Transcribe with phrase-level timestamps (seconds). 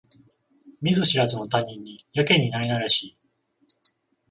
[0.81, 3.17] 見ず知らずの他人にやけになれなれしい